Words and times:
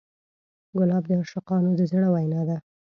ګلاب 0.77 1.03
د 1.09 1.11
عاشقانو 1.19 1.71
د 1.79 1.81
زړه 1.91 2.07
وینا 2.13 2.41
ده. 2.49 2.57